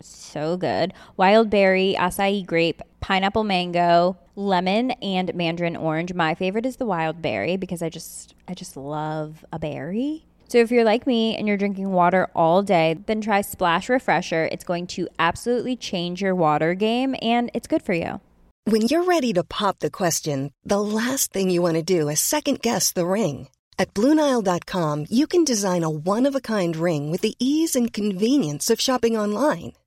[0.00, 6.14] so good wild berry, acai grape, pineapple mango, lemon, and mandarin orange.
[6.14, 10.24] My favorite is the wild berry because I just I just love a berry.
[10.48, 14.48] So if you're like me and you're drinking water all day, then try Splash Refresher.
[14.52, 18.20] It's going to absolutely change your water game and it's good for you.
[18.66, 22.20] When you're ready to pop the question, the last thing you want to do is
[22.20, 23.48] second guess the ring.
[23.78, 27.92] At Bluenile.com, you can design a one of a kind ring with the ease and
[27.92, 29.72] convenience of shopping online.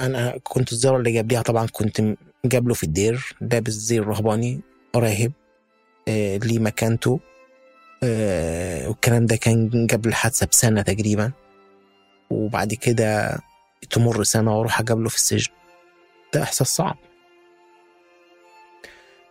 [0.00, 2.00] أنا كنت الزياره اللي قبليها طبعا كنت
[2.52, 4.60] قبله في الدير لابس زي الرهباني
[4.96, 5.32] راهب
[6.08, 7.20] آه ليه مكانته
[8.02, 11.32] آه والكلام ده كان قبل الحادثه بسنة تقريبا.
[12.30, 13.38] وبعد كده
[13.90, 15.52] تمر سنة وأروح أقابله في السجن.
[16.34, 16.96] ده إحساس صعب.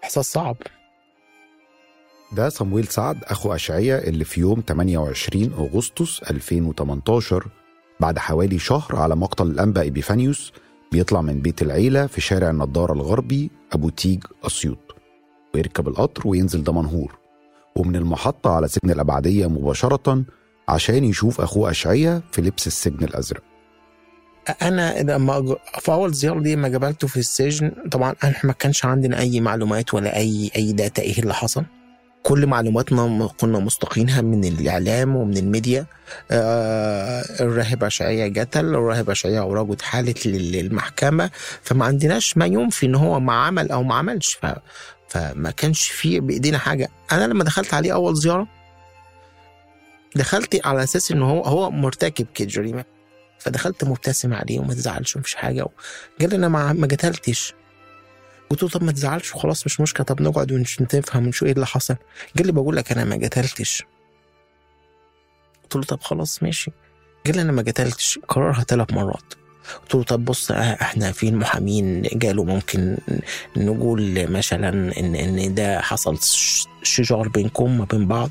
[0.04, 0.58] إحساس صعب.
[2.32, 7.48] ده صمويل سعد أخو أشعية اللي في يوم 28 أغسطس 2018
[8.00, 10.54] بعد حوالي شهر على مقتل الأنبا إبيفانيوس
[10.92, 14.96] بيطلع من بيت العيلة في شارع النضارة الغربي أبو تيج أسيوط
[15.56, 17.18] ويركب القطر وينزل دمنهور
[17.76, 20.24] ومن المحطة على سجن الأبعدية مباشرة
[20.70, 23.42] عشان يشوف أخوه أشعية في لبس السجن الأزرق.
[24.62, 29.20] أنا لما في أول زيارة دي لما قابلته في السجن طبعا إحنا ما كانش عندنا
[29.20, 31.64] أي معلومات ولا أي أي data إيه اللي حصل.
[32.26, 35.86] كل معلوماتنا كنا مستقينها من الإعلام ومن الميديا.
[36.32, 41.32] آه الراهب اشعياء قتل الراهب اشعياء اوراقه اتحالت لل- للمحكمة.
[41.64, 44.38] فما عندناش ما ينفي إن هو ما عمل أو ما عملش.
[45.10, 46.90] فما كانش في بإيدينا حاجة.
[47.12, 48.48] أنا لما دخلت عليه أول زيارة
[50.16, 52.86] دخلت على أساس إن هو هو مرتكب كجريمه
[53.40, 55.66] فدخلت مبتسم عليه وما تزعلش مفيش حاجة.
[56.22, 57.54] قال لي أنا ما ما قتلتش.
[58.50, 61.96] قلت له طب ما تزعلش وخلاص مش مشكلة طب نقعد ونفهم ونشوف إيه اللي حصل.
[62.38, 63.84] قال لي بقول لك أنا ما قتلتش.
[65.64, 66.72] قلت له طب خلاص ماشي.
[67.26, 69.34] قال لي أنا ما قتلتش كررها ثلاث مرات.
[69.82, 72.98] قلت له طب بص آه، إحنا في المحامين قالوا ممكن
[73.58, 74.70] نقول مثلا
[75.00, 76.18] ان إن ده حصل
[76.84, 78.30] شجار بينكم ما بين بعض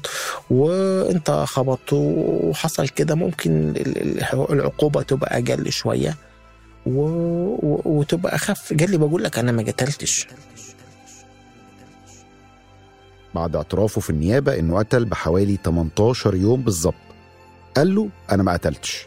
[0.50, 1.96] وأنت خبطته
[2.44, 6.16] وحصل كده ممكن ال- ال- العقوبة تبقى أقل شوية.
[6.86, 7.00] و...
[7.00, 7.80] و...
[7.84, 8.72] وتبقى أخف.
[8.80, 10.26] قال لي بقول لك أنا ما قتلتش.
[13.34, 16.94] بعد اعترافه في النيابة إنه قتل بحوالي 18 يوم بالظبط.
[17.76, 19.06] قال له أنا ما قتلتش.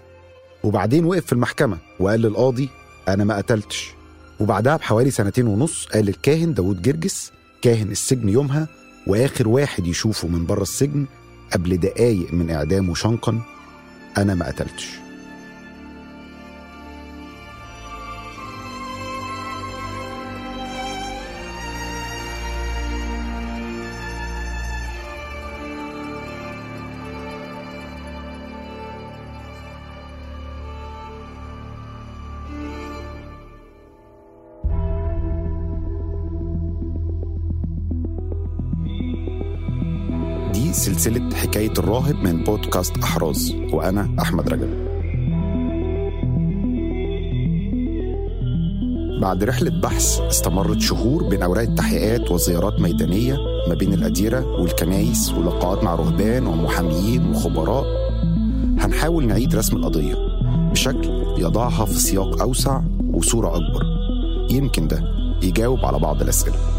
[0.63, 2.69] وبعدين وقف في المحكمة وقال للقاضي
[3.07, 3.91] أنا ما قتلتش.
[4.39, 8.67] وبعدها بحوالي سنتين ونص قال للكاهن داود جرجس كاهن السجن يومها
[9.07, 11.05] وآخر واحد يشوفه من بره السجن
[11.53, 13.41] قبل دقايق من إعدامه شنقا
[14.17, 14.87] أنا ما قتلتش.
[40.73, 44.88] سلسلة حكاية الراهب من بودكاست أحراز وأنا أحمد رجب.
[49.22, 53.37] بعد رحلة بحث استمرت شهور بين أوراق التحقيقات وزيارات ميدانية
[53.69, 57.85] ما بين الأديرة والكنايس ولقاءات مع رهبان ومحاميين وخبراء.
[58.79, 60.16] هنحاول نعيد رسم القضية
[60.72, 62.81] بشكل يضعها في سياق أوسع
[63.14, 63.84] وصورة أكبر.
[64.49, 65.03] يمكن ده
[65.43, 66.77] يجاوب على بعض الأسئلة.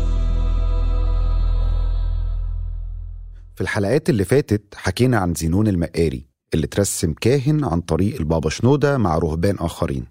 [3.59, 8.99] في الحلقات اللي فاتت حكينا عن زينون المقاري اللي ترسم كاهن عن طريق البابا شنودة
[8.99, 10.07] مع رهبان آخرين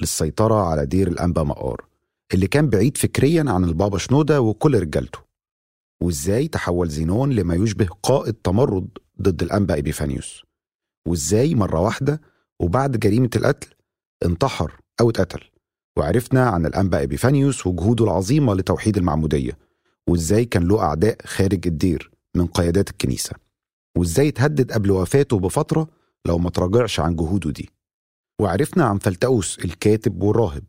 [0.00, 1.84] للسيطرة على دير الأنبا مقار
[2.34, 5.18] اللي كان بعيد فكريا عن البابا شنودة وكل رجالته.
[6.02, 8.88] وإزاي تحول زينون لما يشبه قائد تمرد
[9.22, 10.42] ضد الأنبا إبيفانيوس؟
[11.08, 12.20] وإزاي مرة واحدة
[12.60, 13.68] وبعد جريمة القتل
[14.24, 15.40] انتحر أو اتقتل؟
[15.96, 19.58] وعرفنا عن الأنبا إبيفانيوس وجهوده العظيمة لتوحيد المعمودية
[20.08, 22.15] وإزاي كان له أعداء خارج الدير.
[22.36, 23.32] من قيادات الكنيسة
[23.96, 25.88] وإزاي اتهدد قبل وفاته بفترة
[26.26, 27.70] لو ما تراجعش عن جهوده دي.
[28.40, 30.64] وعرفنا عن فلتأوس الكاتب والراهب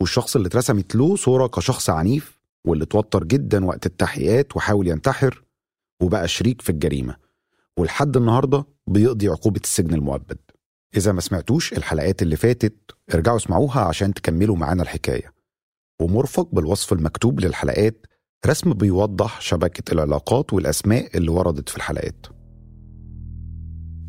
[0.00, 5.44] والشخص اللي اترسمت له صورة كشخص عنيف واللي اتوتر جدا وقت التحقيقات وحاول ينتحر
[6.02, 7.16] وبقى شريك في الجريمة.
[7.76, 10.38] ولحد النهاردة بيقضي عقوبة السجن المؤبد.
[10.96, 12.74] إذا ما سمعتوش الحلقات اللي فاتت
[13.14, 15.32] ارجعوا اسمعوها عشان تكملوا معانا الحكاية.
[16.00, 18.06] ومرفق بالوصف المكتوب للحلقات
[18.46, 22.26] رسم بيوضح شبكة العلاقات والأسماء اللي وردت في الحلقات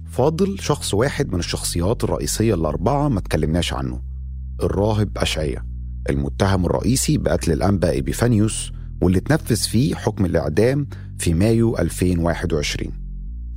[0.06, 4.02] فاضل شخص واحد من الشخصيات الرئيسية الأربعة ما تكلمناش عنه
[4.64, 5.66] الراهب أشعية
[6.10, 8.72] المتهم الرئيسي بقتل الأنبا إبيفانيوس
[9.02, 10.88] واللي اتنفذ فيه حكم الإعدام
[11.18, 12.92] في مايو 2021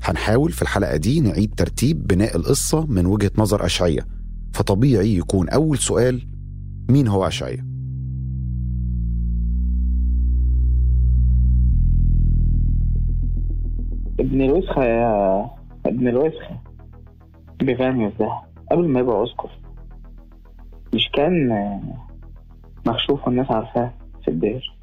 [0.03, 4.07] هنحاول في الحلقة دي نعيد ترتيب بناء القصة من وجهة نظر أشعية
[4.55, 6.29] فطبيعي يكون أول سؤال
[6.91, 7.66] مين هو أشعية؟
[14.21, 15.45] ابن الوسخة يا
[15.87, 16.61] ابن الوسخة
[17.63, 18.31] بيفانيوس ده
[18.71, 19.51] قبل ما يبقى أسقف
[20.95, 21.49] مش كان
[22.87, 23.93] مكشوف والناس عارفاه
[24.25, 24.77] في الدير.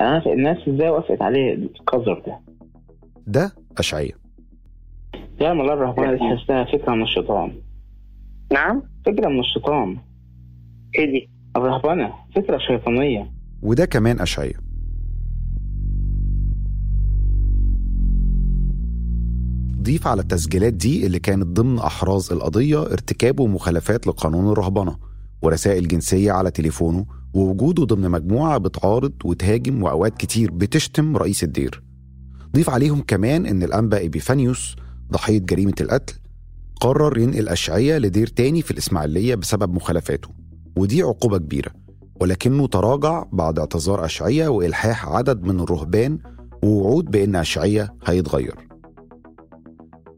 [0.00, 2.40] أنا الناس إزاي وافقت عليه القذر ده.
[3.26, 4.12] ده أشعية.
[5.40, 7.52] يا الله الرحمن دي تحسها فكرة من الشيطان.
[8.52, 9.96] نعم؟ فكرة من الشيطان.
[10.98, 13.30] إيه دي؟ الرهبنة فكرة شيطانية.
[13.62, 14.69] وده كمان أشعية.
[19.82, 24.96] ضيف على التسجيلات دي اللي كانت ضمن أحراز القضية ارتكابه مخالفات لقانون الرهبنة
[25.42, 31.82] ورسائل جنسية على تليفونه ووجوده ضمن مجموعة بتعارض وتهاجم وأوقات كتير بتشتم رئيس الدير.
[32.54, 34.76] ضيف عليهم كمان إن الأنبا إبيفانيوس
[35.12, 36.14] ضحية جريمة القتل
[36.80, 40.28] قرر ينقل أشعية لدير تاني في الإسماعيلية بسبب مخالفاته
[40.76, 41.70] ودي عقوبة كبيرة
[42.20, 46.18] ولكنه تراجع بعد اعتذار أشعية وإلحاح عدد من الرهبان
[46.62, 48.69] ووعود بأن أشعية هيتغير.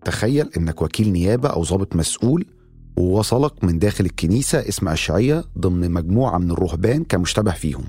[0.04, 2.44] تخيل إنك وكيل نيابة أو ضابط مسؤول
[2.96, 7.84] ووصلك من داخل الكنيسة اسم أشعية ضمن مجموعة من الرهبان كمشتبه فيهم.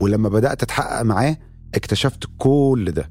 [0.00, 1.36] ولما بدأت تتحقق معاه
[1.74, 3.10] اكتشفت كل ده.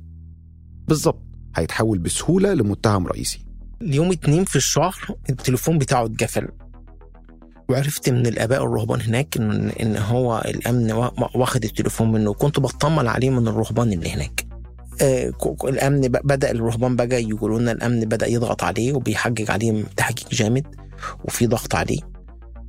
[0.87, 1.21] بالظبط.
[1.55, 3.45] هيتحول بسهولة لمتهم رئيسي.
[3.81, 6.47] اليوم اتنين في الشهر التليفون بتاعه اتقفل.
[7.69, 12.29] وعرفت من الآباء الرهبان هناك ان إن هو الأمن وا- واخد التليفون منه.
[12.29, 14.45] وكنت بطمن عليه من الرهبان اللي هناك.
[15.63, 20.67] الأمن ب- بدأ الرهبان بقى يقولوا لنا الأمن بدأ يضغط عليه وبيحجج عليه تحقيق جامد
[21.25, 21.99] وفي ضغط عليه.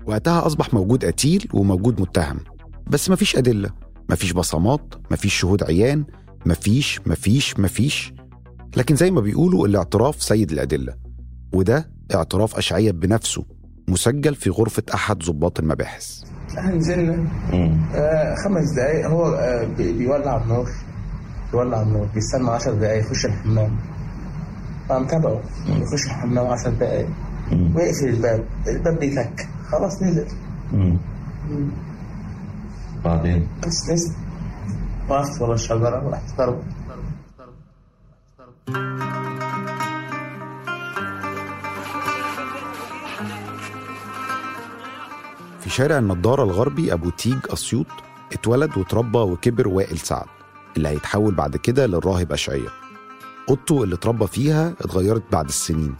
[0.06, 2.38] وقتها أصبح موجود قتيل وموجود متهم
[2.86, 3.70] بس مفيش أدلة
[4.10, 6.04] مفيش بصمات مفيش شهود عيان
[6.46, 8.12] مفيش مفيش مفيش.
[8.76, 10.94] لكن زي ما بيقولوا الاعتراف سيد الأدلة
[11.52, 13.44] وده اعتراف أشعية بنفسه
[13.88, 16.22] مسجل في غرفة أحد ضباط المباحث.
[16.58, 17.28] إحنا نزلنا
[17.94, 20.66] آه خمس دقايق هو آه بي- بيولع النار.
[21.52, 23.76] بيولع النار بيستنى 10 دقايق يخش الحمام.
[24.88, 27.08] فمتابعه يخش الحمام 10 دقايق.
[27.74, 28.44] ويقفل الباب.
[28.66, 30.26] الباب بيتك خلاص نزل.
[33.04, 34.14] بعدين؟ بس نزل
[35.08, 36.62] وقفت ورا الشجرة ورحت ضربه
[45.60, 47.86] في شارع النضارة الغربي أبو تيج أسيوط
[48.32, 50.26] اتولد وتربى وكبر وائل سعد.
[50.76, 52.68] اللي هيتحول بعد كده للراهب أشعية.
[53.48, 55.94] أوضته اللي اتربى فيها اتغيرت بعد السنين.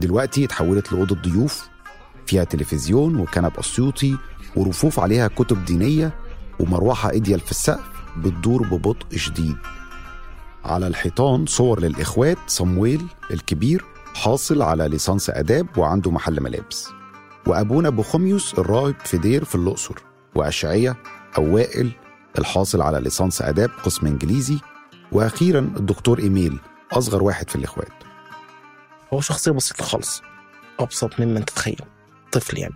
[0.00, 1.68] دلوقتي اتحولت لأوضة ضيوف
[2.26, 4.16] فيها تلفزيون وكنب أسيوطي
[4.56, 6.14] ورفوف عليها كتب دينية
[6.60, 9.56] ومروحة إديال في السقف بتدور ببطء شديد.
[10.64, 16.88] على الحيطان صور للإخوات صمويل الكبير حاصل على ليسانس آداب وعنده محل ملابس.
[17.46, 19.94] وأبونا بوخوميوس الراهب في دير في الأقصر
[20.34, 20.96] وأشعية
[21.38, 21.90] أو وائل
[22.38, 24.58] الحاصل على ليسانس آداب قسم إنجليزي
[25.12, 26.58] وأخيرا الدكتور إيميل
[26.92, 27.92] أصغر واحد في الإخوات.
[29.12, 30.22] هو شخصيه بسيطه خالص
[30.80, 31.80] أبسط مما تتخيل
[32.32, 32.74] طفل يعني.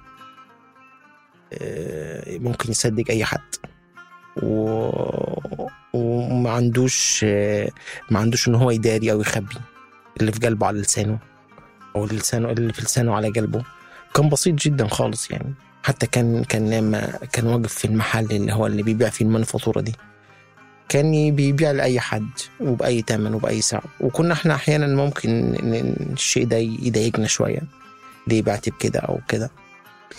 [1.52, 3.54] آه، ممكن يصدق أي حد.
[4.42, 4.88] و...
[5.92, 7.70] وما عندوش آه،
[8.10, 9.56] ما عندوش إن هو يداري أو يخبي
[10.20, 11.18] اللي في قلبه على لسانه
[11.96, 13.64] أو لسانه اللي في لسانه على قلبه.
[14.14, 15.54] كان بسيط جدا خالص يعني.
[15.84, 19.94] حتى كان كان لما كان واقف في المحل اللي هو اللي بيبيع فيه المانيفاتوره دي.
[20.88, 22.28] كان بيبيع لأي حد
[22.60, 25.54] وبأي تمن وبأي سعر وكنا إحنا أحيانا ممكن
[26.12, 27.62] الشيء ده يضايقنا شوية.
[28.26, 29.50] ليه بعت بكده أو كده؟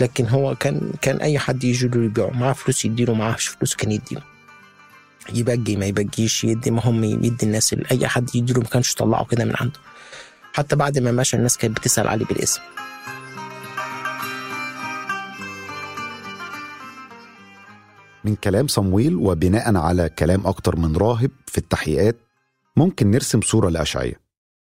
[0.02, 2.30] لكن هو كان كان أي حد يجي له يبيعه.
[2.30, 4.22] معاه فلوس يديله معاهش فلوس كان يديله.
[5.34, 9.46] يبجي ما يبجيش يدي ما هم يدي الناس أي حد يديله ما كانش يطلعه كده
[9.46, 9.80] من عنده.
[10.54, 12.62] حتى بعد ما مشى الناس كانت بتسأل عليه بالاسم.
[18.26, 22.18] من كلام صمويل وبناء على كلام أكتر من راهب في التحقيقات
[22.78, 24.20] ممكن نرسم صورة لأشعية.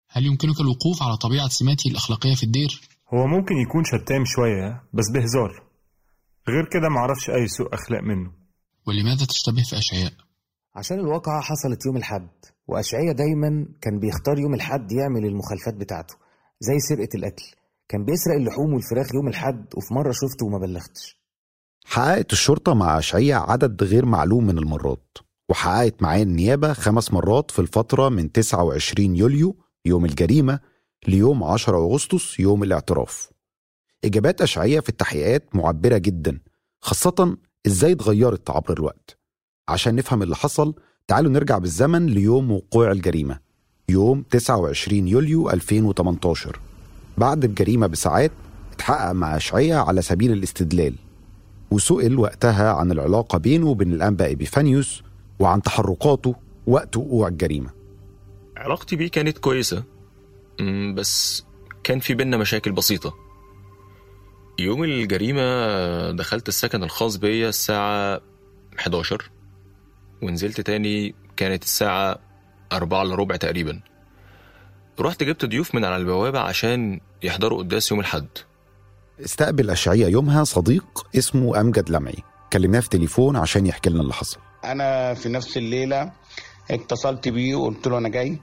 [0.10, 2.82] هل يمكنك الوقوف على طبيعة سماته الأخلاقية في الدير؟
[3.14, 5.64] هو ممكن يكون شتام شوية بس بهزار.
[6.50, 8.32] غير كده معرفش أي سوء أخلاق منه.
[8.88, 10.14] ولماذا تشتبه في أشعياء؟
[10.76, 12.30] عشان الواقعة حصلت يوم الحد
[12.68, 16.16] وأشعية دايما كان بيختار يوم الحد يعمل المخالفات بتاعته
[16.60, 17.46] زي سرقة الأكل.
[17.90, 21.21] كان بيسرق اللحوم والفراخ يوم الحد وفي مرة شفته وما بلغتش.
[21.86, 25.18] حققت الشرطة مع أشعية عدد غير معلوم من المرات
[25.50, 30.60] وحققت معاه النيابة خمس مرات في الفترة من 29 يوليو يوم الجريمة
[31.08, 33.30] ليوم 10 أغسطس يوم الاعتراف.
[34.06, 36.40] إجابات أشعية في التحقيقات معبرة جدا
[36.82, 39.18] خاصة إزاي اتغيرت عبر الوقت.
[39.70, 40.74] عشان نفهم اللي حصل
[41.08, 43.40] تعالوا نرجع بالزمن ليوم وقوع الجريمة
[43.90, 46.60] يوم 29 يوليو 2018
[47.18, 48.32] بعد الجريمة بساعات
[48.74, 50.96] اتحقق مع أشعية على سبيل الاستدلال.
[51.72, 55.04] وسئل وقتها عن العلاقة بينه وبين الأنبا إبيفانيوس
[55.40, 56.36] وعن تحركاته
[56.68, 57.70] وقت وقوع الجريمة.
[58.58, 59.84] علاقتي بيه كانت كويسة
[60.96, 61.46] بس
[61.84, 63.14] كان في بينا مشاكل بسيطة.
[64.60, 68.22] يوم الجريمة دخلت السكن الخاص بيا الساعة
[68.80, 69.30] 11
[70.24, 72.20] ونزلت تاني كانت الساعة
[72.72, 73.82] أربعة إلا ربع تقريبا.
[75.00, 78.28] رحت جبت ضيوف من على البوابة عشان يحضروا قداس يوم الحد
[79.26, 82.24] استقبل أشعية يومها صديق اسمه أمجد لمعي.
[82.54, 84.38] كلمناه في تليفون عشان يحكي لنا اللي حصل.
[84.66, 86.12] أنا في نفس الليلة
[86.72, 88.40] اتصلت بيه وقلت له أنا جاي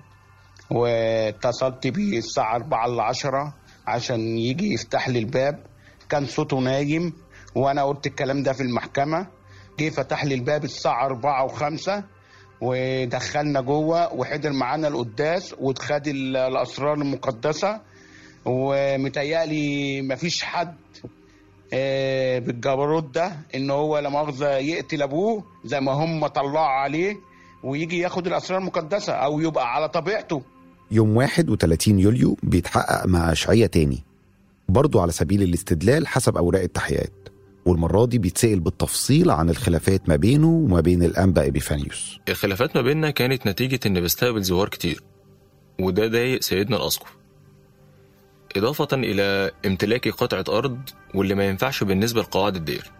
[0.70, 3.54] واتصلت بيه الساعة 4 ل 10
[3.86, 5.62] عشان يجي يفتح لي الباب.
[6.08, 7.12] كان صوته نايم
[7.54, 9.26] وأنا قلت الكلام ده في المحكمة.
[9.80, 11.90] جه فتح لي الباب الساعة 4 و5
[12.60, 17.80] ودخلنا جوه وحضر معانا القداس وخد ال- الأسرار المقدسة.
[18.44, 20.74] ومتهيألي مفيش حد
[21.72, 27.16] آه، بالجبروت ده إن هو لا مؤاخذة يقتل أبوه زي ما هم طلعوا عليه
[27.64, 30.42] ويجي ياخد الأسرار المقدسة أو يبقى على طبيعته.
[30.90, 34.02] يوم 31 يوليو بيتحقق مع أشعية تاني.
[34.68, 37.12] برضه على سبيل الاستدلال حسب أوراق التحقيقات
[37.66, 42.18] والمرة دي بيتسأل بالتفصيل عن الخلافات ما بينه وما بين الأنبا إبيفانيوس.
[42.28, 45.02] الخلافات ما بيننا كانت نتيجة إني بستقبل زوار كتير
[45.80, 47.17] وده ضايق سيدنا الأسقف
[48.58, 50.78] إضافة إلى امتلاكي قطعة أرض
[51.14, 52.90] واللي ما ينفعش بالنسبة لقواعد الدير.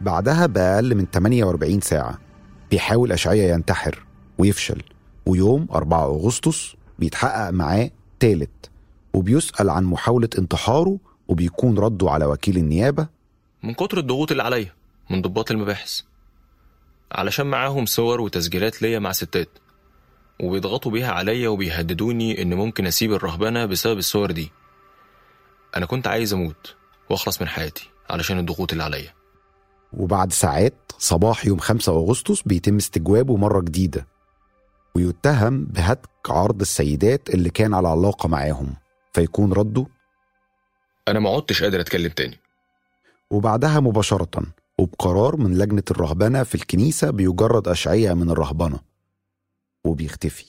[0.00, 2.18] بعدها بأقل من 48 ساعة
[2.70, 4.04] بيحاول أشعية ينتحر
[4.38, 4.82] ويفشل
[5.26, 7.90] ويوم 4 أغسطس بيتحقق معاه
[8.20, 8.70] تالت
[9.14, 13.06] وبيسأل عن محاولة انتحاره وبيكون رده على وكيل النيابة.
[13.62, 14.72] من كتر الضغوط اللي عليا
[15.10, 16.00] من ضباط المباحث
[17.12, 19.48] علشان معاهم صور وتسجيلات ليا مع ستات.
[20.40, 24.50] وبيضغطوا بيها عليا وبيهددوني إن ممكن أسيب الرهبنة بسبب الصور دي.
[25.76, 26.76] أنا كنت عايز أموت
[27.10, 29.14] وأخلص من حياتي علشان الضغوط اللي عليا.
[29.92, 34.06] وبعد ساعات صباح يوم 5 أغسطس بيتم استجوابه مرة جديدة.
[34.94, 38.74] ويتهم بهتك عرض السيدات اللي كان على علاقة معاهم.
[39.12, 39.86] فيكون رده؟
[41.08, 42.38] أنا ما عدتش قادر أتكلم تاني.
[43.30, 44.42] وبعدها مباشرة
[44.78, 48.80] وبقرار من لجنة الرهبنة في الكنيسة بيجرد أشعية من الرهبنة.
[49.86, 50.44] وبيختفي.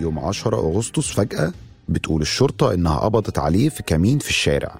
[0.00, 1.52] يوم 10 أغسطس فجأة
[1.88, 4.78] بتقول الشرطة إنها قبضت عليه في كمين في الشارع.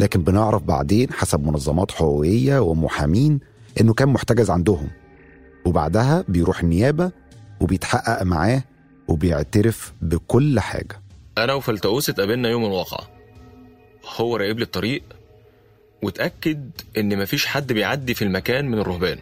[0.00, 3.40] لكن بنعرف بعدين حسب منظمات حقوقية ومحامين
[3.80, 4.90] إنه كان محتجز عندهم.
[5.64, 7.10] وبعدها بيروح النيابة
[7.60, 8.62] وبيتحقق معاه
[9.08, 11.02] وبيعترف بكل حاجة.
[11.38, 13.08] أنا وفلتقوس اتقابلنا يوم الواقعة.
[14.16, 15.02] هو راقب لي الطريق
[16.04, 19.18] واتأكد إن مفيش حد بيعدي في المكان من الرهبان.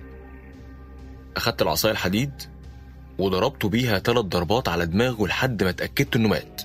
[1.37, 2.31] أخدت العصاية الحديد
[3.19, 6.63] وضربته بيها ثلاث ضربات على دماغه لحد ما اتأكدت إنه مات.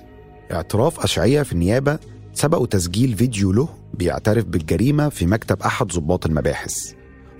[0.52, 1.98] اعتراف أشعية في النيابة
[2.34, 6.92] سبقوا تسجيل فيديو له بيعترف بالجريمة في مكتب أحد ضباط المباحث.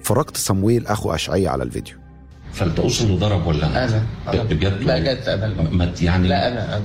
[0.03, 1.97] فرجت صمويل أخو أشعية على الفيديو.
[2.53, 4.07] فلتقوس اللي ضرب ولا أنا.
[4.33, 6.77] ب- بجد؟ لا جد ت- يعني لا أنا.
[6.77, 6.83] أنا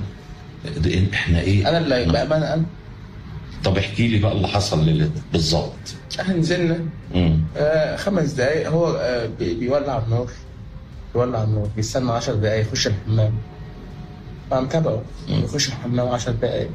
[0.78, 2.64] ده إحنا إيه؟ أنا اللي بامانه أنا
[3.64, 5.72] طب احكي لي بقى اللي حصل ليلة بالظبط.
[6.20, 6.78] إحنا نزلنا.
[7.56, 8.68] آه خمس دقايق.
[8.70, 10.26] هو آه بي- بيولع النار.
[11.14, 11.68] بيولع النار.
[11.76, 13.32] بيستنى 10 دقايق يخش الحمام.
[14.50, 16.70] فمتابعه يخش الحمام 10 دقايق.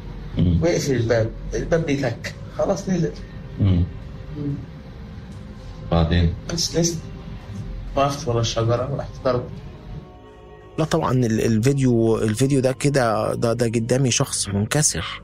[0.62, 1.30] ويقفل الباب.
[1.56, 3.12] الباب بيتك خلاص نزل.
[5.92, 6.96] بعدين؟ بس نزل
[7.96, 9.44] وقفت ورا الشجرة ورحت ضرب
[10.80, 15.22] لا طبعا ال- الفيديو الفيديو ده كده ده ده قدامي شخص منكسر.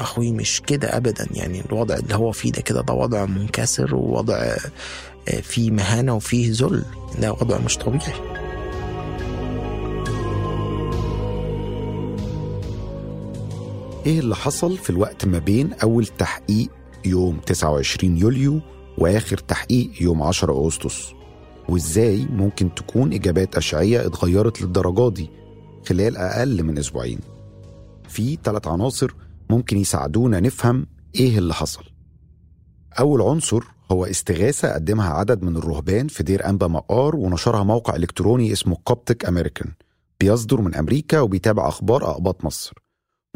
[0.00, 1.26] أخوي مش كده ابدا.
[1.30, 6.52] يعني الوضع اللي هو فيه ده كده ده وضع منكسر ووضع آه، فيه مهانة وفيه
[6.52, 6.84] ذل.
[7.20, 8.38] ده وضع مش طبيعي.
[14.06, 16.68] إيه اللي حصل في الوقت ما بين أول تحقيق
[17.04, 18.60] يوم 29 يوليو
[18.98, 21.12] وآخر تحقيق يوم 10 أغسطس؟
[21.68, 25.30] وإزاي ممكن تكون إجابات أشعية اتغيرت للدرجة دي
[25.88, 27.18] خلال أقل من أسبوعين؟
[28.08, 29.14] في ثلاث عناصر
[29.50, 31.84] ممكن يساعدونا نفهم إيه اللي حصل.
[32.98, 38.52] أول عنصر هو استغاثة قدمها عدد من الرهبان في دير أنبا مقار ونشرها موقع إلكتروني
[38.52, 39.72] اسمه كوبتك أمريكان
[40.20, 42.72] بيصدر من أمريكا وبيتابع أخبار أقباط مصر.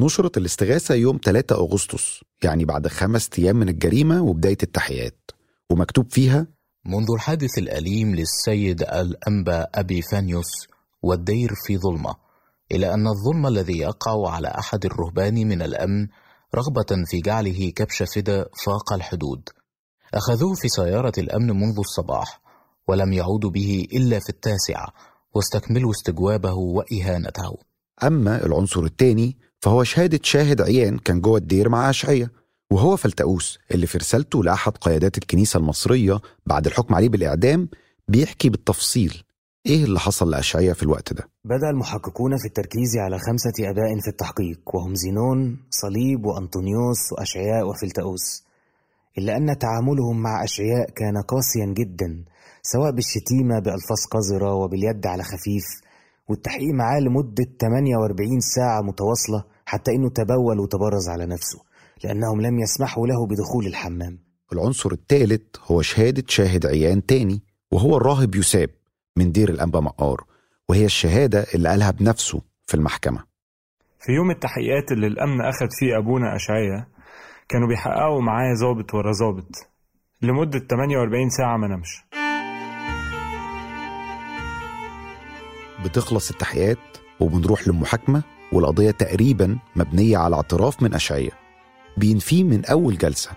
[0.01, 5.31] نشرت الاستغاثة يوم 3 أغسطس يعني بعد خمس أيام من الجريمة وبداية التحقيقات
[5.71, 6.47] ومكتوب فيها
[6.87, 10.69] منذ الحادث الأليم للسيد الأنبا أبي فانيوس
[11.03, 12.15] والدير في ظلمة
[12.73, 16.09] إلى أن الظلم الذي يقع على أحد الرهبان من الأمن
[16.55, 19.49] رغبة في جعله كبش فدا فاق الحدود.
[20.15, 22.41] أخذوه في سيارة الأمن منذ الصباح
[22.89, 24.89] ولم يعودوا به إلا في التاسعة
[25.35, 27.59] واستكملوا استجوابه وإهانته.
[28.03, 32.33] أما العنصر الثاني فهو شهادة شاهد عيان كان جوه الدير مع أشعية
[32.71, 37.69] وهو فلتأوس اللي في رسالته لأحد قيادات الكنيسة المصرية بعد الحكم عليه بالإعدام
[38.09, 39.23] بيحكي بالتفصيل.
[39.67, 44.09] إيه اللي حصل لأشعية في الوقت ده؟ بدأ المحققون في التركيز على خمسة آباء في
[44.09, 48.45] التحقيق وهم زينون صليب وأنطونيوس وأشعياء وفلتأوس.
[49.19, 52.25] إلا أن تعاملهم مع أشعياء كان قاسيا جدا
[52.63, 55.65] سواء بالشتيمة بألفاظ قذرة وباليد على خفيف.
[56.29, 61.59] والتحقيق معاه لمدة 48 ساعة متواصلة حتى إنه تبول وتبرز على نفسه
[62.05, 64.19] لأنهم لم يسمحوا له بدخول الحمام.
[64.53, 67.43] العنصر الثالث هو شهادة شاهد عيان تاني
[67.73, 68.71] وهو الراهب يساب
[69.17, 70.25] من دير الأنبا مقار
[70.69, 73.25] وهي الشهادة اللي قالها بنفسه في المحكمة.
[74.01, 76.89] في يوم التحقيقات اللي الأمن أخد فيه أبونا أشعية
[77.49, 79.51] كانوا بيحققوا معايا ظابط ورا ظابط
[80.23, 82.03] لمدة 48 ساعة ما نمش
[85.85, 86.79] بتخلص التحقيقات
[87.21, 91.31] وبنروح للمحاكمة والقضية تقريبا مبنية على اعتراف من أشعية.
[91.97, 93.31] بينفيه من أول جلسة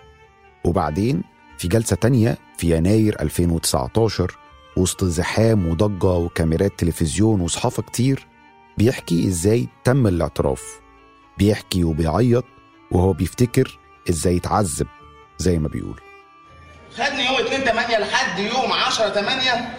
[0.66, 1.24] وبعدين
[1.58, 4.38] في جلسة تانية في يناير 2019
[4.78, 8.28] وسط زحام وضجة وكاميرات تلفزيون وصحافة كتير
[8.78, 10.64] بيحكي إزاي تم الاعتراف.
[11.38, 12.46] بيحكي وبيعيط
[12.92, 14.88] وهو بيفتكر إزاي اتعذب
[15.38, 16.02] زي ما بيقول.
[16.98, 19.76] خدني يوم 2 8 لحد يوم 10 8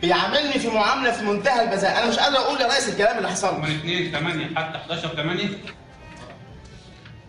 [0.00, 1.98] بيعاملني في معاملة في منتهى البذاء.
[2.02, 3.60] أنا مش قادر أقول يا ريس الكلام اللي حصل.
[3.60, 5.48] من 2 8 حتى 11 8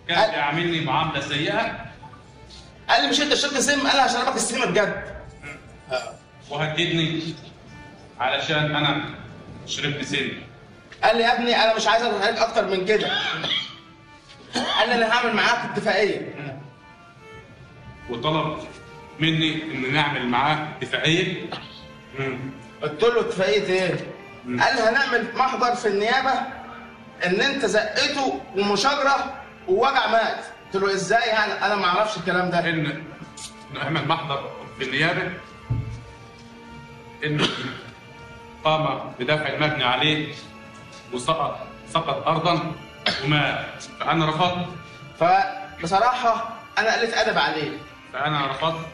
[0.07, 1.85] كان بيعاملني معاملة سيئة.
[2.89, 5.03] قال لي مش انت شربت سم قال لي هشربك السم بجد.
[6.49, 7.33] وهددني
[8.19, 9.05] علشان أنا
[9.65, 10.27] شربت سم
[11.03, 13.11] قال لي يا ابني أنا مش عايز عليك أكتر من كده.
[14.55, 16.35] قال لي أنا هعمل معاك اتفاقية.
[18.09, 18.57] وطلب
[19.19, 21.49] مني إن نعمل معاه اتفاقية؟
[22.81, 23.89] قلت له اتفاقية إيه؟
[24.45, 26.31] قال لي هنعمل محضر في النيابة
[27.25, 30.45] إن أنت زقته ومشاجرة ووجع مات.
[30.73, 32.69] قلت له إزاي يعني؟ أنا ما أعرفش الكلام ده.
[32.69, 33.03] إن
[33.73, 35.31] نعمل محضر في النيابة؟
[37.23, 37.47] إنه
[38.63, 40.33] قام بدفع المبني عليه
[41.13, 42.71] وسقط سقط ارضا
[43.23, 44.67] ومات فأنا رفضت.
[45.19, 47.71] فبصراحة أنا قلت أدب عليه.
[48.13, 48.87] فأنا رفضت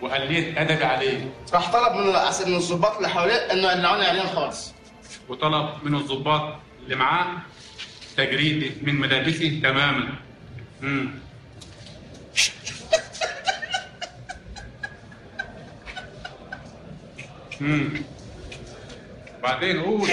[0.00, 1.34] وقليت ادبي عليه.
[1.52, 2.06] راح طلب من
[2.46, 4.74] من الظباط اللي حواليه إنه يقلعوني عليهم خالص.
[5.28, 7.26] وطلب من الظباط اللي معاه
[8.16, 10.08] تجريدي من ملابسي تماما.
[10.82, 11.10] امم
[17.62, 18.02] امم
[19.42, 20.08] بعدين قول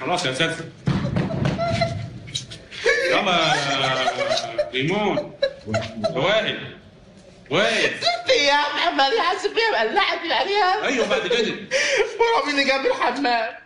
[0.00, 0.60] خلاص يا أستاذ
[3.10, 5.32] يلا يا ريمون
[6.14, 6.76] وائل
[7.50, 7.92] وائل
[8.30, 11.54] يا محمد يا حاسب بيها مقلعتي عليها أيوه بعد كده
[12.20, 13.64] وراميني جنب الحمام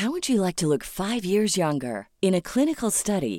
[0.00, 2.08] How would you like to look five years younger?
[2.20, 3.38] In a clinical study,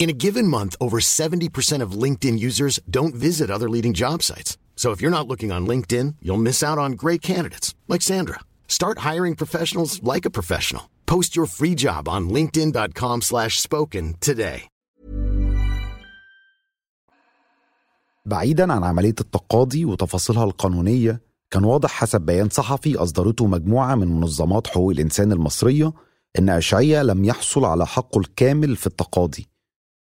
[0.00, 4.58] In a given month, over 70% of LinkedIn users don't visit other leading job sites.
[4.74, 8.40] So if you're not looking on LinkedIn, you'll miss out on great candidates like Sandra.
[8.66, 10.90] Start hiring professionals like a professional.
[11.06, 14.68] Post your free job on linkedin.com/spoken slash spoken today.
[18.26, 24.66] بعيدا عن عملية التقاضي وتفاصيلها القانونية كان واضح حسب بيان صحفي أصدرته مجموعة من منظمات
[24.66, 25.92] حقوق الإنسان المصرية
[26.38, 29.46] إن أشعية لم يحصل على حقه الكامل في التقاضي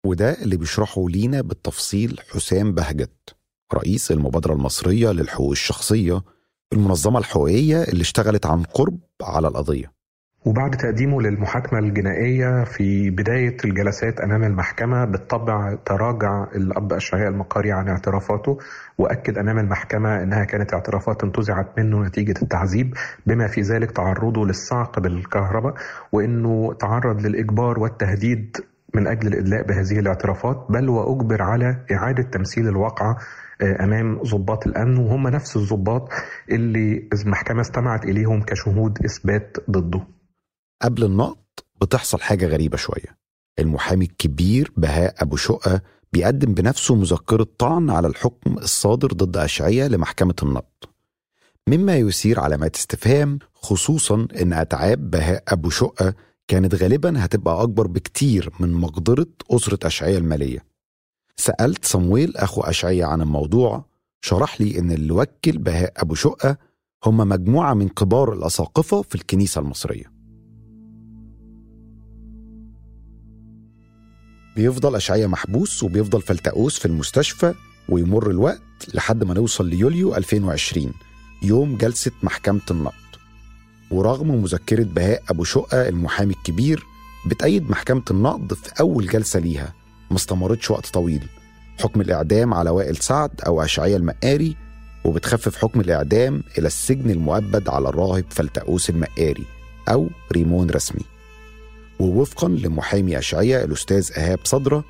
[0.06, 3.36] وده اللي بيشرحه لينا بالتفصيل حسام بهجت
[3.74, 6.22] رئيس المبادرة المصرية للحقوق الشخصية
[6.74, 9.92] المنظمة الحقوقية اللي اشتغلت عن قرب على القضية.
[10.46, 17.88] وبعد تقديمه للمحاكمة الجنائية في بداية الجلسات أمام المحكمة بالطبع تراجع الأب أشعياء المقاري عن
[17.88, 18.58] اعترافاته
[18.98, 22.94] وأكد أمام المحكمة أنها كانت اعترافات انتزعت منه نتيجة التعذيب
[23.26, 25.74] بما في ذلك تعرضه للصعق بالكهرباء
[26.12, 28.58] وأنه تعرض للإجبار والتهديد
[28.94, 33.18] من أجل الإدلاء بهذه الاعترافات بل وأجبر على إعادة تمثيل الواقعة
[33.62, 36.10] أمام ضباط الأمن وهم نفس الضباط
[36.52, 40.08] اللي المحكمه استمعت إليهم كشهود إثبات ضده.
[40.82, 41.38] قبل النقد
[41.82, 43.18] بتحصل حاجة غريبة شوية
[43.60, 45.82] المحامي الكبير بهاء أبو شقة
[46.14, 50.84] بيقدم بنفسه مذكرة طعن على الحكم الصادر ضد أشعية لمحكمة النقد
[51.68, 56.14] مما يثير علامات استفهام خصوصا إن أتعاب بهاء أبو شقة
[56.50, 60.66] كانت غالبا هتبقى أكبر بكتير من مقدرة أسرة أشعية المالية.
[61.38, 63.86] سألت صمويل أخو أشعية عن الموضوع
[64.22, 66.58] شرح لي إن اللي وكل بهاء أبو شقة
[67.06, 70.12] هم مجموعة من كبار الأساقفة في الكنيسة المصرية.
[74.56, 77.54] بيفضل أشعية محبوس وبيفضل فلتقوس في المستشفى
[77.90, 78.62] ويمر الوقت
[78.94, 80.94] لحد ما نوصل ليوليو 2020
[81.44, 83.09] يوم جلسة محكمة النقد.
[83.92, 86.86] ورغم مذكرة بهاء أبو شقة المحامي الكبير
[87.26, 89.74] بتأيد محكمة النقد في أول جلسة ليها
[90.12, 91.28] ما استمرتش وقت طويل.
[91.80, 94.56] حكم الإعدام على وائل سعد أو أشعية المقاري
[95.06, 99.46] وبتخفف حكم الإعدام إلى السجن المؤبد على الراهب فلتقوس المقاري
[99.90, 101.02] أو ريمون رسمي.
[102.00, 104.84] ووفقا لمحامي أشعية الأستاذ إيهاب صدرة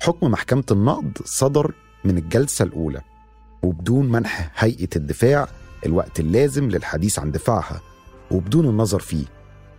[0.00, 1.72] حكم محكمة النقد صدر
[2.04, 3.00] من الجلسة الأولى
[3.62, 5.48] وبدون منح هيئة الدفاع
[5.86, 7.80] الوقت اللازم للحديث عن دفاعها.
[8.30, 9.24] وبدون النظر فيه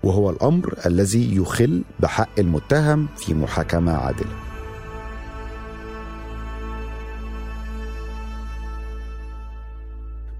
[0.03, 4.35] وهو الأمر الذي يخل بحق المتهم في محاكمة عادلة.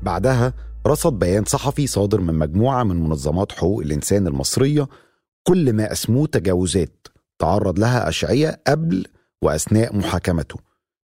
[0.02, 0.54] بعدها
[0.88, 4.88] رصد بيان صحفي صادر من مجموعة من منظمات حقوق الإنسان المصرية
[5.43, 7.08] كل ما أسموه تجاوزات
[7.39, 9.06] تعرض لها أشعية قبل
[9.41, 10.60] وأثناء محاكمته.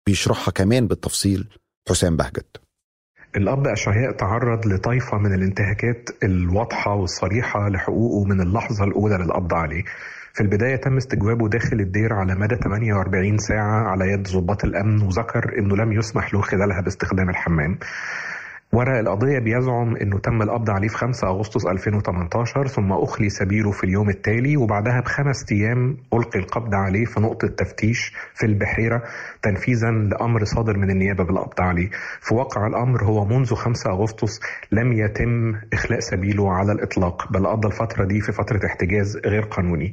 [0.07, 1.49] بيشرحها كمان بالتفصيل
[1.89, 2.66] حسام بهجت.
[3.37, 9.83] الأب أشعياء تعرض لطائفة من الانتهاكات الواضحة والصريحة لحقوقه من اللحظة الأولى للقبض عليه.
[10.35, 15.59] في البداية تم استجوابه داخل الدير على مدى 48 ساعة على يد ضباط الأمن وذكر
[15.59, 17.79] أنه لم يسمح له خلالها باستخدام الحمام.
[18.77, 23.85] ورق القضية بيزعم أنه تم القبض عليه في 5 أغسطس 2018 ثم أخلي سبيله في
[23.85, 29.03] اليوم التالي وبعدها بخمس أيام ألقي القبض عليه في نقطة تفتيش في البحيرة
[29.43, 31.91] تنفيذا لأمر صادر من النيابة بالقبض عليه.
[32.21, 34.41] في واقع الأمر هو منذ 5 أغسطس
[34.73, 39.93] لم يتم إخلاء سبيله على الإطلاق بل قضى الفترة دي في فترة احتجاز غير قانوني.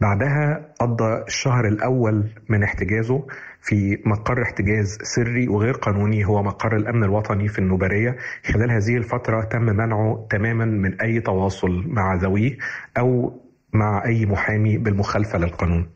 [0.00, 3.26] بعدها قضى الشهر الأول من احتجازه
[3.62, 8.16] في مقر احتجاز سري وغير قانوني هو مقر الأمن الوطني في النوبرية.
[8.44, 12.58] خلال هذه الفترة تم منعه تماما من أي تواصل مع ذويه
[12.98, 13.40] أو
[13.72, 15.88] مع أي محامي بالمخالفة للقانون.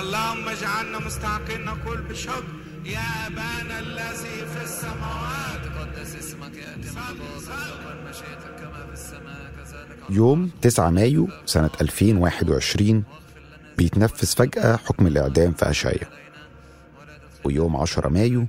[0.00, 2.61] اللهم اجعلنا مستحقين نقول بشكر.
[2.84, 10.50] يا أبانا الذي في السماوات تقدس اسمك يأتي ملكوتك مشيئتك كما في السماء كذلك يوم
[10.62, 13.02] 9 مايو سنة 2021
[13.78, 16.10] بيتنفذ فجأة حكم الإعدام في أشعية
[17.44, 18.46] ويوم 10 مايو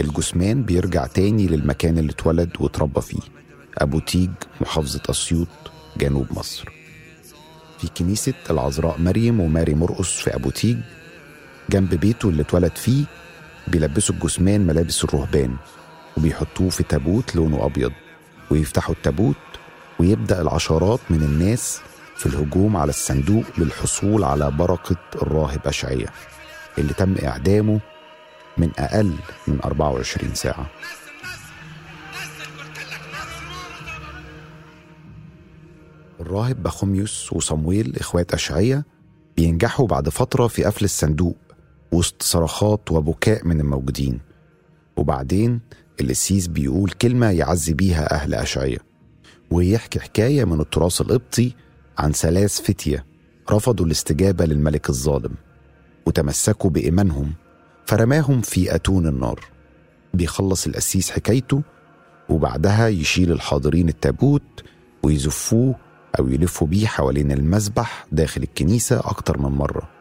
[0.00, 3.20] الجثمان بيرجع تاني للمكان اللي اتولد واتربى فيه
[3.78, 5.48] أبو تيج محافظة أسيوط
[5.96, 6.68] جنوب مصر.
[7.78, 10.78] في كنيسة العذراء مريم وماري مرقس في أبو تيج
[11.70, 13.04] جنب بيته اللي اتولد فيه
[13.68, 15.56] بيلبسوا الجثمان ملابس الرهبان
[16.16, 17.92] وبيحطوه في تابوت لونه أبيض
[18.50, 19.36] ويفتحوا التابوت
[19.98, 21.80] ويبدأ العشرات من الناس
[22.16, 26.06] في الهجوم على الصندوق للحصول على بركة الراهب أشعية
[26.78, 27.80] اللي تم إعدامه
[28.58, 29.14] من أقل
[29.48, 30.66] من 24 ساعة.
[36.20, 38.84] الراهب بخوميوس وصمويل إخوات أشعية
[39.36, 41.36] بينجحوا بعد فترة في قفل الصندوق.
[41.92, 44.20] وسط صرخات وبكاء من الموجودين.
[44.96, 45.60] وبعدين
[46.00, 48.78] القسيس بيقول كلمة يعزي بيها أهل أشعية
[49.50, 51.52] ويحكي حكاية من التراث القبطي
[51.98, 53.06] عن ثلاث فتية
[53.50, 55.34] رفضوا الاستجابة للملك الظالم
[56.06, 57.32] وتمسكوا بإيمانهم
[57.86, 59.40] فرماهم في أتون النار.
[60.14, 61.62] بيخلص القسيس حكايته
[62.28, 64.64] وبعدها يشيل الحاضرين التابوت
[65.02, 65.74] ويزفوه
[66.18, 69.97] أو يلفوا بيه حوالين المذبح داخل الكنيسة أكتر من مرة.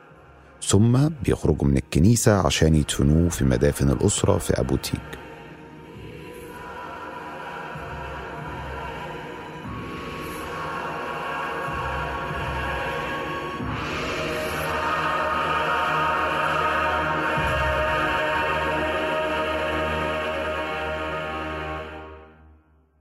[0.64, 5.00] ثم بيخرجوا من الكنيسة عشان يدفنوه في مدافن الأسرة في أبو تيج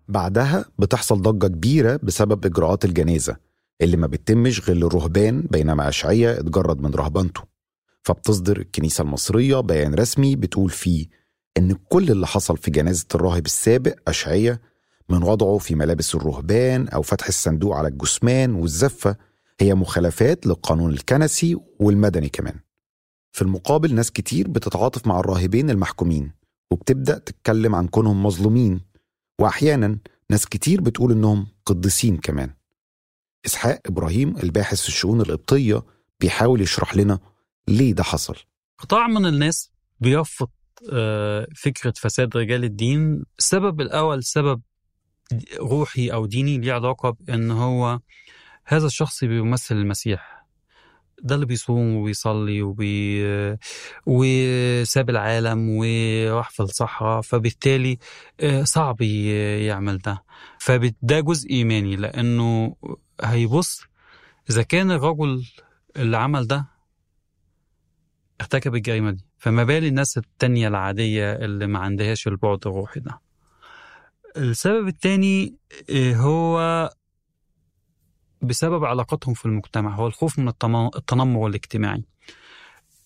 [0.09, 3.37] بعدها بتحصل ضجة كبيرة بسبب إجراءات الجنازة.
[3.81, 7.43] اللي ما بتتمش غير للرهبان بينما أشعية اتجرد من رهبنته
[8.03, 11.07] فبتصدر الكنيسة المصرية بيان رسمي بتقول فيه
[11.59, 14.61] إن كل اللي حصل في جنازة الراهب السابق أشعية
[15.09, 19.17] من وضعه في ملابس الرهبان أو فتح الصندوق على الجثمان والزفة
[19.61, 22.55] هي مخالفات للقانون الكنسي والمدني كمان.
[23.33, 26.33] في المقابل ناس كتير بتتعاطف مع الراهبين المحكومين
[26.71, 28.81] وبتبدأ تتكلم عن كونهم مظلومين
[29.41, 29.99] وأحيانا
[30.31, 32.51] ناس كتير بتقول إنهم قديسين كمان.
[33.47, 35.83] إسحاق إبراهيم الباحث في الشؤون القبطية
[36.21, 37.19] بيحاول يشرح لنا
[37.69, 38.37] ليه ده حصل.
[38.79, 40.49] قطاع من الناس بيرفض
[40.93, 43.25] آه، فكرة فساد رجال الدين.
[43.39, 44.61] السبب الأول سبب
[45.61, 48.01] روحي أو ديني ليه علاقة بأن هو
[48.65, 50.37] هذا الشخص بيمثل المسيح.
[51.23, 53.25] ده اللي بيصوم وبيصلي وبي
[54.07, 57.99] وساب العالم وراح في الصحراء فبالتالي
[58.41, 60.23] آه، صعب يعمل ده.
[60.67, 62.77] فده جزء إيماني لأنه
[63.25, 63.83] هيبص
[64.51, 65.45] إذا كان الرجل
[65.97, 66.67] اللي عمل ده
[68.41, 73.21] ارتكب الجريمة دي فما بال الناس التانية العادية اللي ما عندهاش البعد الروحي ده.
[74.37, 75.57] السبب التاني
[75.91, 76.91] آه، هو
[78.43, 80.49] بسبب علاقاتهم في المجتمع هو الخوف من
[80.97, 82.05] التنمر الاجتماعي.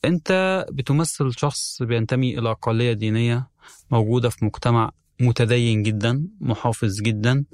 [0.05, 3.51] أنت بتمثل شخص بينتمي إلى اقليه دينية
[3.91, 4.91] موجودة في مجتمع
[5.21, 7.45] متدين جدا محافظ جدا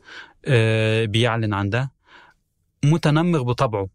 [0.45, 1.93] آه، بيعلن عن ده
[2.85, 3.89] متنمر بطبعه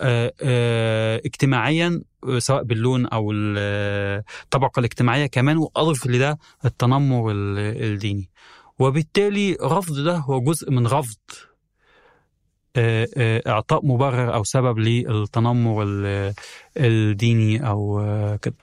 [0.00, 2.02] آه، آه، اجتماعيا
[2.38, 7.58] سواء باللون أو ال- الطبقه الاجتماعية كمان وأضف لده التنمر ال-
[7.92, 8.30] الديني.
[8.78, 11.16] وبالتالي رفض ده هو جزء من رفض
[13.46, 16.34] إعطاء مبرر أو سبب للتنمر ال-
[16.76, 18.02] الديني أو
[18.42, 18.54] كده.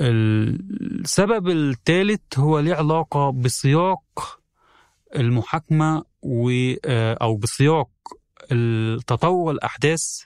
[0.00, 4.38] السبب الثالث هو ليه علاقة بسياق
[5.16, 6.50] المحاكمة و
[6.84, 7.88] آه، أو بسياق
[9.06, 10.22] تطور الاحداث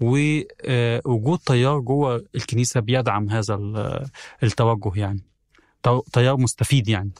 [0.00, 4.06] ووجود تيار جوه الكنيسة بيدعم هذا ال-
[4.42, 5.22] التوجه يعني.
[6.12, 7.10] تيار مستفيد يعني.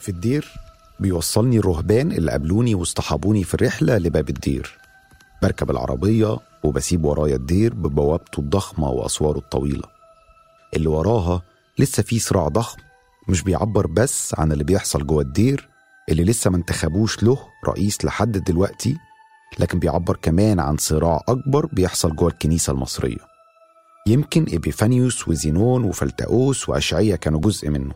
[0.00, 0.48] في الدير
[1.00, 4.81] بيوصلني الرهبان اللي قابلوني واصطحبوني في الرحلة لباب الدير.
[5.42, 9.84] بركب العربية وبسيب ورايا الدير ببوابته الضخمة وأسواره الطويلة.
[10.76, 11.42] اللي وراها
[11.78, 12.78] لسه في صراع ضخم
[13.28, 15.68] مش بيعبر بس عن اللي بيحصل جوه الدير
[16.08, 18.96] اللي لسه ما انتخبوش له رئيس لحد دلوقتي
[19.58, 23.18] لكن بيعبر كمان عن صراع أكبر بيحصل جوه الكنيسة المصرية.
[24.06, 27.94] يمكن إبيفانيوس وزينون وفلتاوس وأشعية كانوا جزء منه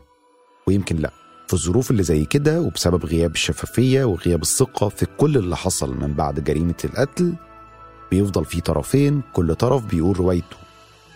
[0.67, 1.11] ويمكن لأ.
[1.47, 6.13] في الظروف اللي زي كده وبسبب غياب الشفافية وغياب الثقة في كل اللي حصل من
[6.13, 7.33] بعد جريمة القتل
[8.11, 10.57] بيفضل في طرفين كل طرف بيقول روايته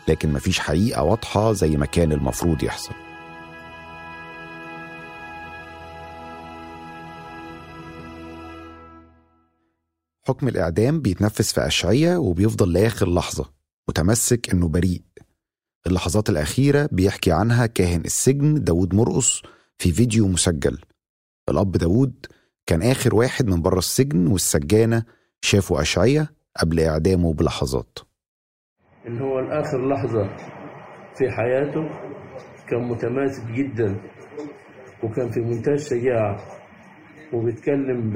[0.07, 2.93] لكن مفيش حقيقة واضحة زي ما كان المفروض يحصل.
[10.27, 13.51] حكم الإعدام بيتنفذ في أشعية وبيفضل لآخر لحظة
[13.89, 15.01] متمسك إنه بريء.
[15.87, 19.41] اللحظات الأخيرة بيحكي عنها كاهن السجن داود مرقص
[19.81, 20.77] في فيديو مسجل.
[21.49, 22.25] الأب داود
[22.65, 25.03] كان آخر واحد من بره السجن والسجانة
[25.41, 27.99] شافوا أشعية قبل إعدامه بلحظات.
[29.07, 30.35] إن هو لآخر لحظة
[31.17, 31.89] في حياته
[32.69, 34.01] كان متماسك جدا
[35.03, 36.37] وكان في منتهى الشجاعة
[37.33, 38.13] وبيتكلم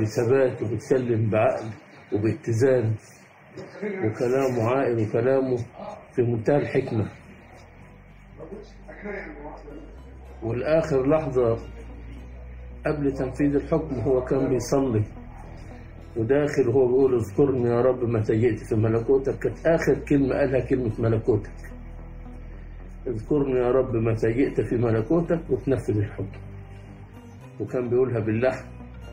[0.00, 1.70] بثبات وبيتكلم بعقل
[2.12, 2.94] وباتزان
[4.04, 5.56] وكلامه عاقل وكلامه
[6.14, 7.10] في منتهى الحكمة.
[10.42, 11.58] والآخر لحظة
[12.86, 15.04] قبل تنفيذ الحكم هو كان بيصلي.
[16.16, 19.38] وداخل وهو بيقول اذكرني يا رب متى جئت في ملكوتك.
[19.38, 21.72] كانت آخر كلمة قالها كلمة ملكوتك.
[23.06, 26.40] اذكرني يا رب متى جئت في ملكوتك وتنفذ الحكم.
[27.60, 28.64] وكان بيقولها باللحن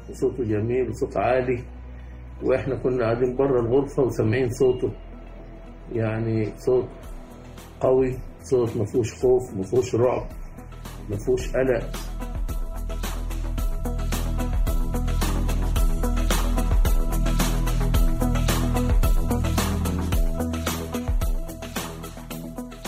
[0.10, 1.60] وصوته جميل وصوت عالي.
[2.44, 4.92] وإحنا كنا قاعدين بره الغرفة وسامعين صوته.
[5.92, 6.90] يعني صوت
[7.80, 10.28] قوي صوت ما فيهوش خوف ما فيهوش رعب.
[11.10, 11.92] ما فيهوش قلق.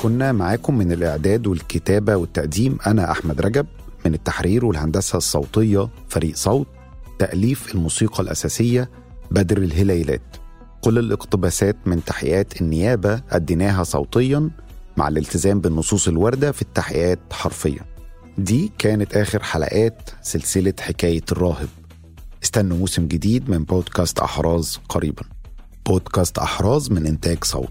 [0.04, 3.66] كنا معاكم من الإعداد والكتابة والتقديم أنا أحمد رجب
[4.06, 6.68] من التحرير والهندسة الصوتية فريق صوت
[7.20, 8.90] تأليف الموسيقى الأساسية
[9.32, 10.22] بدر الهليلات.
[10.82, 14.50] كل الاقتباسات من تحقيقات النيابة أديناها صوتيا
[14.98, 17.89] مع الالتزام بالنصوص الواردة في التحقيقات حرفيا.
[18.39, 21.69] دي كانت آخر حلقات سلسلة حكاية الراهب
[22.43, 25.23] استنوا موسم جديد من بودكاست أحراز قريبا
[25.87, 27.71] بودكاست أحراز من إنتاج صوت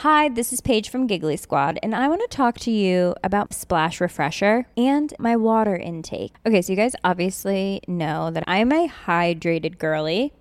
[0.00, 3.52] Hi, this is Paige from Giggly Squad, and I want to talk to you about
[3.52, 6.32] Splash Refresher and my water intake.
[6.46, 10.32] Okay, so you guys obviously know that I'm a hydrated girly,